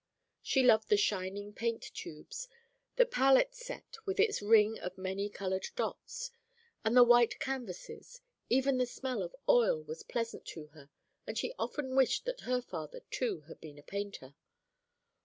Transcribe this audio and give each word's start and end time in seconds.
She 0.41 0.63
loved 0.63 0.89
the 0.89 0.97
shining 0.97 1.53
paint 1.53 1.83
tubes, 1.93 2.49
the 2.95 3.05
palette 3.05 3.53
set 3.53 3.97
with 4.03 4.19
its 4.19 4.41
ring 4.41 4.79
of 4.79 4.97
many 4.97 5.29
colored 5.29 5.67
dots, 5.75 6.31
and 6.83 6.97
the 6.97 7.03
white 7.03 7.37
canvases; 7.39 8.19
even 8.49 8.79
the 8.79 8.87
smell 8.87 9.21
of 9.21 9.35
oil 9.47 9.83
was 9.83 10.01
pleasant 10.01 10.43
to 10.57 10.65
her, 10.69 10.89
and 11.27 11.37
she 11.37 11.53
often 11.59 11.95
wished 11.95 12.25
that 12.25 12.41
her 12.49 12.63
father, 12.63 13.01
too, 13.11 13.41
had 13.41 13.61
been 13.61 13.77
a 13.77 13.83
painter. 13.83 14.33